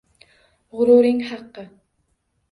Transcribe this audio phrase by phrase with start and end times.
[0.77, 1.65] G’ururing haqqi.